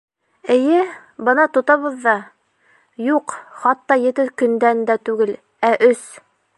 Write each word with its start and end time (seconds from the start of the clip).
Эйе, 0.53 0.77
бына 1.27 1.43
тотабыҙ 1.57 1.99
ҙа... 2.05 2.15
юҡ, 3.11 3.37
хатта 3.65 4.01
ете 4.09 4.27
көндән 4.43 4.85
дә 4.93 5.01
түгел, 5.11 5.37
ә 5.73 5.77
өс! 5.93 6.07